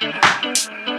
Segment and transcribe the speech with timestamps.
[0.00, 0.89] lay back,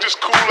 [0.00, 0.49] just cool,